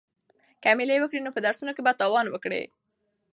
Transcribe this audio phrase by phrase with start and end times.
[0.61, 2.63] که مېله وکړې نو په درسونو کې به تاوان وکړې.